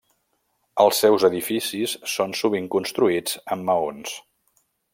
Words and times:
Els 0.83 1.01
seus 1.03 1.25
edificis 1.29 1.93
són 2.13 2.33
sovint 2.39 2.65
construïts 2.77 3.37
amb 3.57 3.69
maons. 3.69 4.19